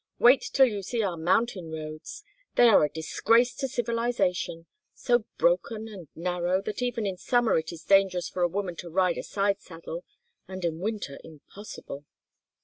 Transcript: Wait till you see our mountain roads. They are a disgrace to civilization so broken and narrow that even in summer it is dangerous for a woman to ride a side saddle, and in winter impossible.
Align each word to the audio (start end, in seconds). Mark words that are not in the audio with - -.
Wait 0.17 0.41
till 0.41 0.65
you 0.65 0.81
see 0.81 1.03
our 1.03 1.15
mountain 1.15 1.71
roads. 1.71 2.23
They 2.55 2.69
are 2.69 2.83
a 2.83 2.89
disgrace 2.89 3.53
to 3.57 3.67
civilization 3.67 4.65
so 4.95 5.25
broken 5.37 5.87
and 5.87 6.07
narrow 6.15 6.59
that 6.63 6.81
even 6.81 7.05
in 7.05 7.17
summer 7.17 7.59
it 7.59 7.71
is 7.71 7.83
dangerous 7.83 8.27
for 8.27 8.41
a 8.41 8.47
woman 8.47 8.75
to 8.77 8.89
ride 8.89 9.19
a 9.19 9.23
side 9.23 9.61
saddle, 9.61 10.03
and 10.47 10.65
in 10.65 10.79
winter 10.79 11.19
impossible. 11.23 12.05